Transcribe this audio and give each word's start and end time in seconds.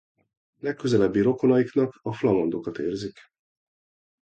Legközelebbi 0.59 1.21
rokonaiknak 1.21 1.99
a 2.01 2.13
flamandokat 2.13 2.77
érzik. 2.77 3.31